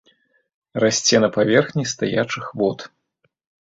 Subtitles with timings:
[0.85, 2.79] Расце на паверхні стаячых вод.